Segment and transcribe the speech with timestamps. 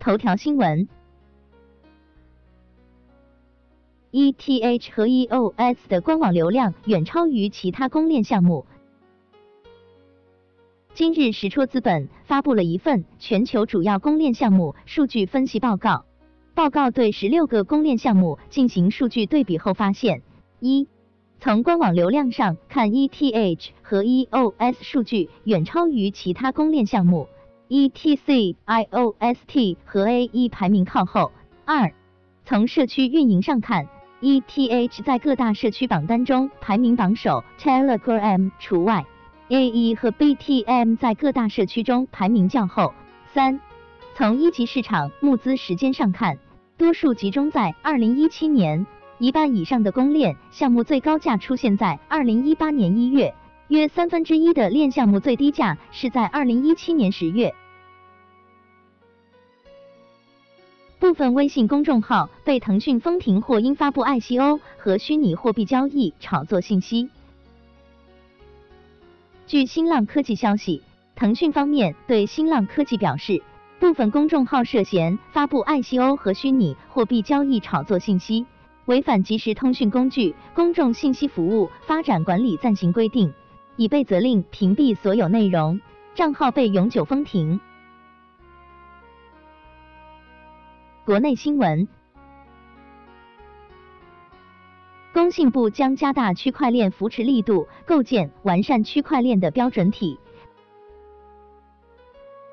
[0.00, 0.88] 头条新闻
[4.12, 8.64] ，ETH 和 EOS 的官网流量远超于其他公链项目。
[10.94, 16.06] 今日实戳资本发布了一份全球主要公链项目数据分析报告。
[16.54, 20.22] 报告对十六个公链项目进行数据对比后发现：
[20.60, 20.88] 一、
[21.40, 27.28] 从官网流量上看，ETH 和 EOS 数据远超于其他公链项目
[27.70, 31.30] ，ETC、IOST 和 AE 排名靠后。
[31.64, 31.92] 二、
[32.44, 33.86] 从社区运营上看
[34.20, 39.06] ，ETH 在各大社区榜单中排名榜首，Telegram 除外。
[39.48, 42.92] AE 和 BTM 在各大社区中排名较后。
[43.32, 43.60] 三、
[44.14, 46.38] 从一级市场募资时间上看，
[46.76, 48.84] 多数集中在二零一七年，
[49.18, 53.32] 一半以上的公链项目最高价出现在二零一八年一月，
[53.68, 57.54] 约三分之一的链项目最低价是在二零一七年十月。
[61.00, 67.08] 部分微信公众号被腾讯封停或因发布 ICO 和虚拟货币交易炒作信息。
[69.46, 70.82] 据新浪科技消息，
[71.16, 73.42] 腾讯方面对新浪科技表示，
[73.78, 78.44] 部分公众号涉嫌发布 ICO 和虚拟货币交易炒作信息，
[78.84, 83.32] 违反即时通讯工具公众信息服务发展管理暂行规定，
[83.76, 85.80] 已被责令屏蔽所有内容，
[86.14, 87.58] 账号被永久封停。
[91.06, 91.88] 国内新闻。
[95.14, 100.18] 工信部将加大区块链扶持力度，构建完善区块链的标准体。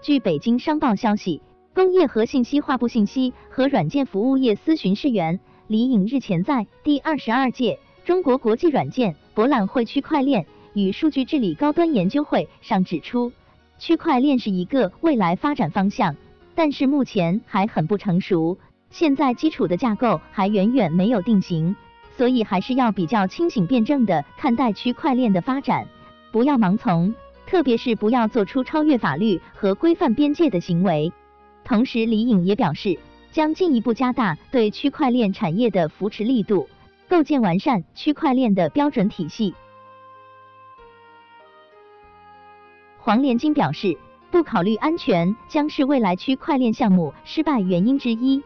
[0.00, 1.42] 据北京商报消息，
[1.74, 13.32] 工业和信息化部信息和软件服务业司巡视员李颖日前在第二十二届中国国际软件博览会区块链与数据治理高端研究会上指出，
[13.78, 16.16] 区块链是一个未来发展方向，
[16.54, 18.58] 但是目前还很不成熟，
[18.90, 21.76] 现在基础的架构还远远没有定型。
[22.16, 25.86] 所以还是要比较清醒辩证的看待区块链的发展，
[26.30, 27.14] 不要盲从，
[27.46, 31.10] 特别是不要做出超越法律和规范边界的行为。
[31.64, 32.98] 同时，李颖也表示，
[33.32, 36.68] 将进一步加大对区块链产业的扶持力度，
[37.08, 39.54] 构建完善区块链的标准体系。
[42.98, 43.96] 黄连金表示，
[44.30, 48.42] 不考虑安全将是未来区块链项目失败原因之一。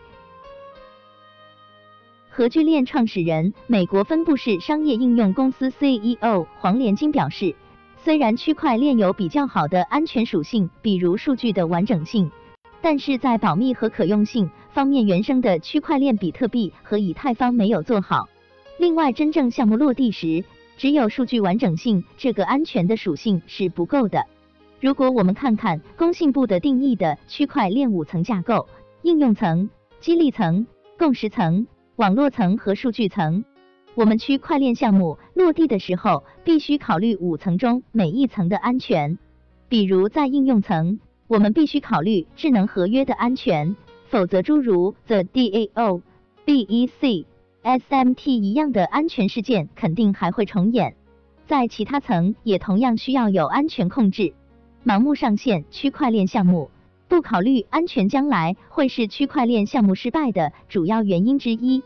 [2.31, 7.55] 核聚链创始人、美国分布式商业应用公司 CEO 黄连金表示，
[8.03, 12.31] 虽然区块链有比较好的安全属性，比如数据的完整性，
[12.81, 18.28] 但是在保密和可用性方面，原生的区块链比特币和以太坊没有做好。
[18.78, 20.44] 另外，真正项目落地时，
[20.77, 24.25] 只有数据完整性这个安全的属性是不够的。
[24.84, 28.69] 如果我们看看工信部的定义的区块链五层架构：
[29.00, 30.67] 应用层、激励层、
[30.99, 31.67] 共识层。
[31.97, 33.47] 网络层和数据层，
[33.94, 39.17] 我们区块链项目落地的时候，必须考虑五层中每一层的安全。
[39.71, 43.77] 比如在应用层，我们必须考虑智能合约的安全，
[44.11, 46.03] 否则诸如 The DAO、
[46.44, 47.25] BEC、
[47.62, 50.94] SMT 一样的安全事件肯定还会重演。
[51.47, 54.34] 在其他层也同样需要有安全控制。
[54.84, 56.71] 盲目上线区块链项目。
[57.06, 61.83] 不考虑安全，将来会是区块链项目失败的主要原因之一。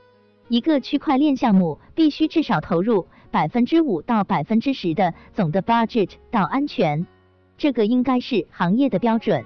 [0.49, 7.07] 一个区块链项目必须至少投入百分之五到百分之十的总的 budget 到安全，
[7.59, 9.45] 这个应该是行业的标准。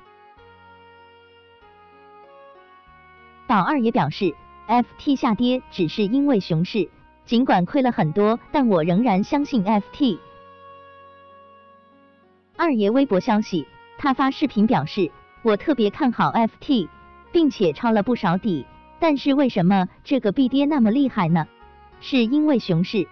[3.49, 4.35] 宝二也表示
[4.69, 6.89] ，FT 下跌只是因为熊市，
[7.25, 10.19] 尽管亏了很多，但我仍然相信 FT。
[12.57, 13.67] 二爷微博消息，
[13.99, 15.11] 他发视频表示。
[15.45, 16.89] 我特别看好 FT，
[17.33, 18.65] 并且抄了不少底，
[19.01, 21.49] 但是为什么这个币跌那么厉害呢？
[22.01, 23.09] 是因为熊市，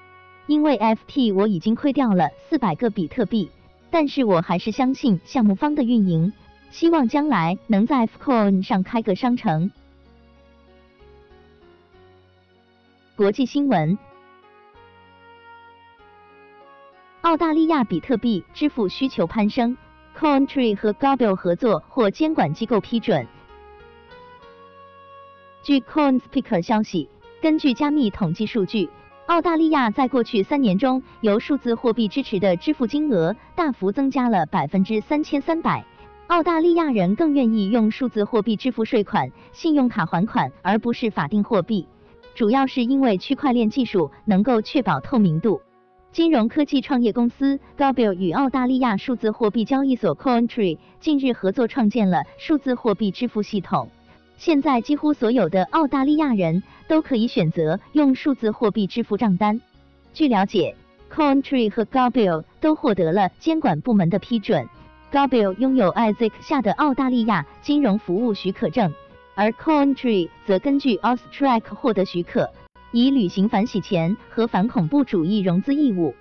[0.46, 3.50] 因为 FT 我已经亏掉了四百个比特币，
[3.90, 6.32] 但是我还是相信项目方的运营，
[6.70, 9.72] 希望将来能在 Fcoin 上开个商城。
[13.16, 13.98] 国际新闻：
[17.22, 19.76] 澳大利亚比特币支付需求攀升。
[20.18, 23.26] Cointree 和 Gobble 合作或监管机构批准。
[25.62, 27.10] 据 CoinSpeaker 消息，
[27.42, 28.88] 根据加密统计数据，
[29.26, 35.84] 澳大利亚在过去三年中由数字货币支持的支付金额大幅增加了百分之三千三百。
[36.28, 41.86] 澳大利亚人更愿意用数字货币支付税款、信用卡还款，而不是法定货币，
[42.34, 45.60] 主要是因为区块链技术能够确保透明度。
[46.12, 53.88] 金融科技创业公司 Gobble 与澳大利亚数字货币交易所 Cointree 近日合作创建了数字货币支付系统，
[54.36, 59.60] 现在几乎所有的澳大利亚人都可以选择用数字货币支付账单。
[60.12, 60.74] 据了解
[61.14, 64.68] ，Cointree 和 Gabil 都获得了监管部门的批准。
[65.12, 68.92] Gabil 拥有 ISIC 下的澳大利亚金融服务许可证，
[69.36, 72.50] 而 Cointree 则根据 Austrac 获得许可，
[72.92, 76.14] 以履行反洗钱和反恐怖主义融资义务。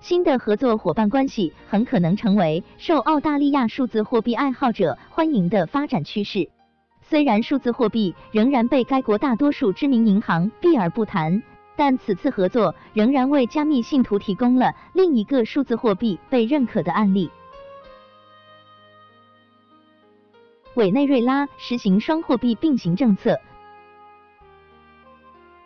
[0.00, 6.50] 新的合作伙伴关系很可能成为受澳大利亚数字货币爱好者欢迎的发展趋势。
[7.00, 11.42] 虽然数字货币仍然被该国大多数知名银行避而不谈，
[11.76, 17.30] 但此次合作仍然为加密信徒提供了另一个数字货币被认可的案例。
[20.74, 23.38] 委内瑞拉实行双货币并行政策。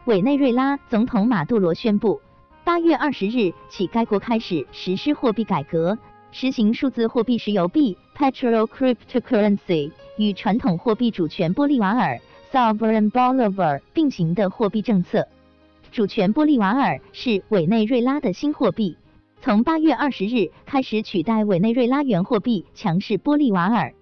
[0.08, 2.18] 委内瑞拉总统马杜罗宣布。
[2.64, 5.98] 八月二十日起，该国开始实施货币改革，
[6.32, 12.18] 实行数字货币石油币 （Petrol Cryptocurrency） 与传统货币主权玻利瓦尔
[12.50, 15.28] （Sovereign Bolivar） 并行的货币政策。
[15.92, 18.96] 主权玻利瓦尔是委内瑞拉的新货币，
[19.42, 23.92] 从八月二十日开始取代委内瑞拉原货币强势玻利瓦尔。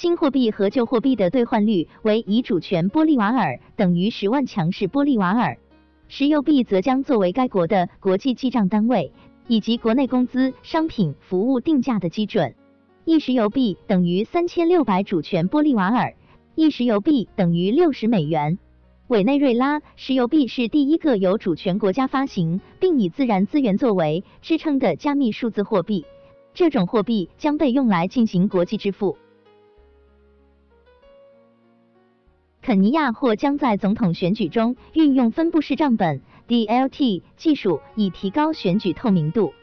[0.00, 5.58] 新货币和旧货币的兑换率为以主权玻利瓦尔等于十万强势玻利瓦尔。
[6.06, 9.12] 石油币则将作为该国的国际记账单位，
[9.48, 12.54] 以及国内工资、商品、服务定价的基准。
[13.04, 16.14] 一石油币等于三千六百主权玻利瓦尔，
[16.54, 18.56] 一石油币等于六十美元。
[19.08, 26.06] 委内瑞拉石油币是第一个由主权国家发行并以自然资源作为支撑的加密数字货币。
[26.54, 29.18] 这种货币将被用来进行国际支付。
[32.68, 39.54] 肯尼亚或将在总统选举中运用分布式账本 （DLT） 技术，以提高选举透明度。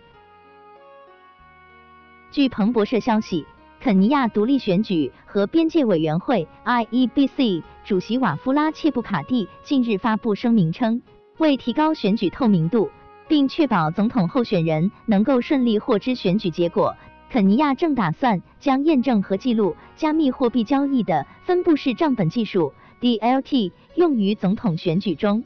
[2.32, 3.46] 据彭博社消息，
[3.80, 11.04] 肯尼亚独立选举和边界委员会 （IEBC） 主席瓦夫拉切布卡蒂近日发布声明称，
[11.38, 12.90] 为提高选举透明度，
[13.28, 16.96] 并确保总统候选人能够顺利获知选举结果，
[17.30, 22.74] 肯尼亚正打算将验证和记录加密货币交易的分布式账本技术。
[23.02, 25.44] DLT 用于总统选举中。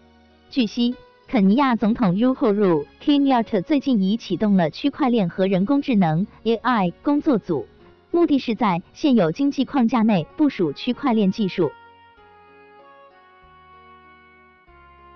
[0.49, 0.95] 据悉，
[1.27, 7.67] 肯尼亚总统 Uhuru Kenyatta 最近已启动了区块链和人工智能 AI 工作组，
[8.11, 11.71] 目的是在现有经济框架内部署区块链技术。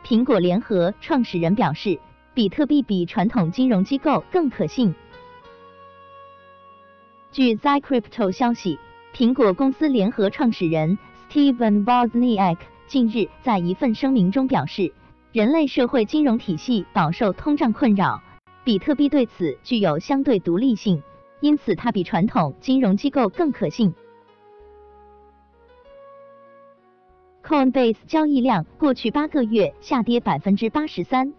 [0.06, 2.00] 苹果联合创始人表示，
[2.34, 4.94] 比特币比传统金融机构更可信。
[7.32, 8.78] 据 Zycrypto 消息，
[9.16, 10.98] 苹果公司联合创始人。
[11.34, 14.94] Steven Wozniak 近日在一份声明中表示，
[15.32, 18.22] 人类社会金融体系饱受通胀困扰，
[18.64, 21.02] 比特币对此具有相对独立性，
[21.42, 23.96] 因此它比传统金融机构更可信。
[27.44, 31.34] Coinbase 交易量过去八个月下跌百分之八十三。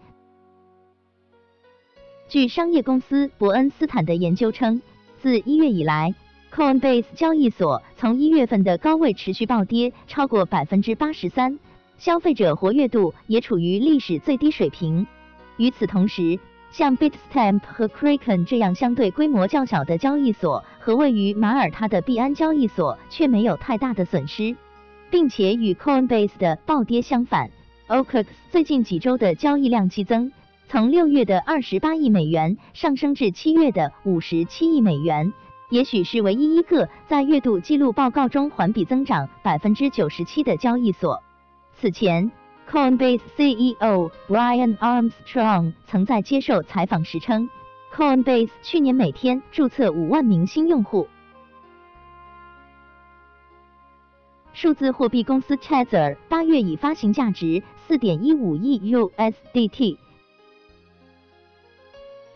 [2.26, 4.82] 据商业公司伯恩斯坦的研究称，
[5.22, 6.12] 自一月以来。
[6.54, 11.58] Coinbase 交易所从一月份的高位持续暴跌超过百分之八十三，
[11.98, 15.04] 消费者活跃度也处于历史最低水平。
[15.56, 16.38] 与此同时，
[16.70, 24.54] 像 Bitstamp 和 Kraken 这样相对规模较小的交易所和位于马耳他的币安交易所却没有太大的损失，
[25.10, 27.50] 并且与 Coinbase 的暴跌相反
[27.88, 30.30] ，OKX 最近几周的交易量激增，
[30.68, 35.32] 从六月的二十八亿美元上升至七月的五十七亿美元。
[35.70, 41.22] 也许是唯一一个在月度记录报告中环比增长百分之九十七的交易所。
[41.72, 42.30] 此前
[42.70, 47.48] ，Coinbase CEO Brian Armstrong 曾在接受采访时称
[47.94, 51.08] ，Coinbase 去年每天注册五万名新用户。
[54.52, 59.96] 数字货币公司 Tether 八月已发行价值四点一五亿 USDT。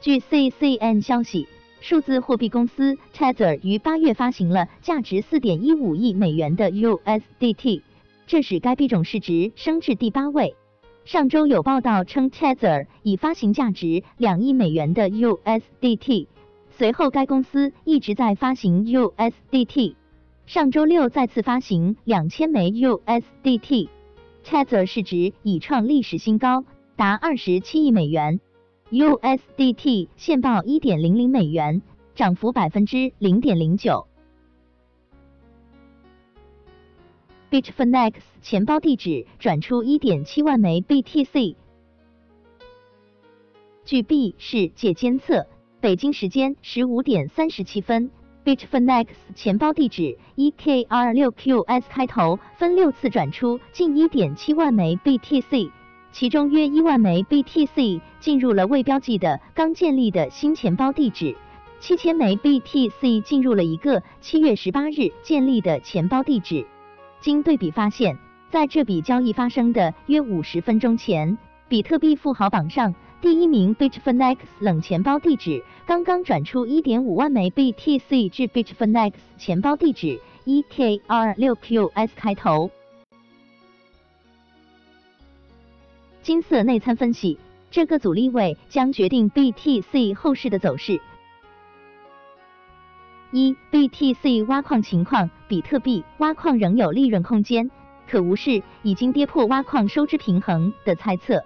[0.00, 1.46] 据 CCN 消息。
[1.80, 7.82] 数字货币公司 Tether 于八月发行了价值四点一五亿美元的 USDT，
[8.26, 10.54] 这使该币种市值升至第八位。
[11.04, 16.26] 上周有报道称 Tether 已发行价值两亿美元的 USDT，
[16.70, 19.94] 随后该公司一直在发行 USDT，
[20.46, 26.64] 上周六再次发行两千枚 USDT，Tether 市值已创历史新高，
[26.96, 28.40] 达二十七亿美元。
[28.90, 31.82] USDT 现报一点零零美元，
[32.14, 34.06] 涨幅百分之零点零九。
[37.50, 41.56] Bitfinex 钱包地址转出一点七万枚 BTC。
[43.84, 45.46] 据 B 市界监测，
[45.80, 48.10] 北京时间十五点三十七分
[48.42, 55.70] Bitfinex 钱包地址 EKR6QS 开头分六次转出近1.7万枚 BTC，
[56.12, 61.36] 其中约1万枚 BTC 进入了未标记的刚建立的新钱包地址
[61.80, 66.66] ，7000枚 BTC 进入了一个7月18日建立的钱包地址。
[67.20, 68.16] 经对比发现，
[68.50, 71.38] 在这笔交易发生的约五十分钟前，
[71.68, 72.94] 比特币富豪榜上。
[73.20, 82.70] 第一名 Bitfinex 冷钱包地址刚刚转出1.5万枚 BTC 至 Bitfinex 钱包地址 EKR6QS 开头。
[86.28, 87.38] 金色内参分析，
[87.70, 91.00] 这个阻力位将决定 BTC 后市的走势。
[93.30, 97.70] 一、BTC 挖矿情况，比特币挖矿仍有利润空间，
[98.06, 101.42] 可无视已经跌破挖矿收支平衡的猜测。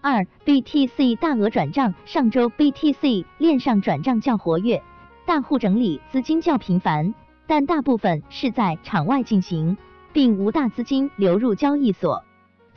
[0.00, 4.82] 二 BTC 大额转账，上周 BTC 链上转账较活跃，
[5.26, 7.12] 大户整理资金较频繁，
[7.46, 9.76] 但大部分是在场外进行，
[10.14, 12.24] 并无大资金流入交易所。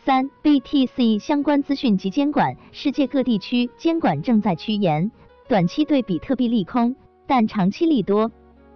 [0.06, 5.10] 三 BTC 相关资讯及监管，世界各地区监管正在趋严，
[5.48, 6.96] 短期对比特币利空，
[7.26, 8.32] 但长期利多。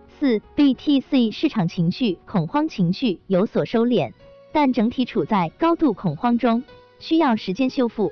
[0.07, 4.11] 四 BTC 市场情绪恐慌情绪有所收敛，
[4.51, 6.63] 但整体处在高度恐慌中，
[6.97, 8.11] 需要时间修复。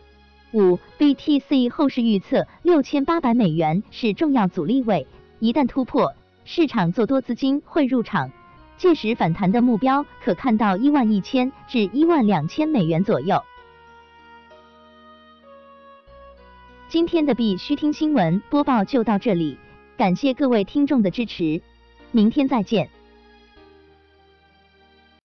[0.54, 5.08] 五 BTC 后市预测六千八百美元是重要阻力位，
[5.40, 6.14] 一旦突破，
[6.46, 8.32] 市场做多资金会入场，
[8.78, 13.44] 届时反弹的目标可看到一万一千至一万两千美元左右。
[16.88, 19.58] 今天的必须听新闻播报就到这里，
[19.98, 21.62] 感谢各位听众的支持，
[22.12, 22.90] 明天再见。